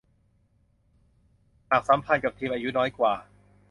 [1.69, 3.13] หากสัมพันธ์กับทีมอายุน้อยกว่า